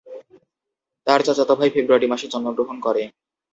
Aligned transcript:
তার 1.07 1.19
চাচাতো 1.25 1.53
ভাই 1.55 1.69
ফেব্রুয়ারি 1.75 2.07
মাসে 2.09 2.27
জন্মগ্রহণ 2.33 2.77
করে। 2.85 3.03